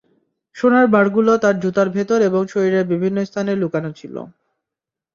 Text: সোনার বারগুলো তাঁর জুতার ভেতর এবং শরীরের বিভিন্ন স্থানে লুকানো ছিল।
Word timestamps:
সোনার 0.55 0.85
বারগুলো 0.93 1.31
তাঁর 1.43 1.55
জুতার 1.63 1.87
ভেতর 1.95 2.19
এবং 2.29 2.41
শরীরের 2.53 2.85
বিভিন্ন 2.93 3.17
স্থানে 3.29 3.51
লুকানো 3.61 3.89
ছিল। 3.99 4.15